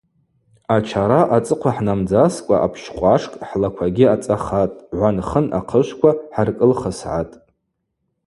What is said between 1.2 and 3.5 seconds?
ацӏыхъва хӏнамдзаскӏва апщкъвашкӏ